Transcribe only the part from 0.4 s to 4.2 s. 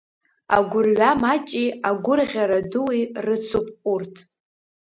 Агәырҩа маҷи агәырӷьара дуи рыцуп урҭ.